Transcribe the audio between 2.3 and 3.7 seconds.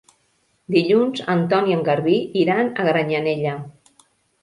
iran a Granyanella.